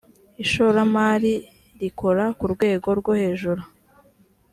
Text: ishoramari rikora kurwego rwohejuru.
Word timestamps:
ishoramari 0.43 1.33
rikora 1.79 2.25
kurwego 2.39 2.87
rwohejuru. 2.99 3.61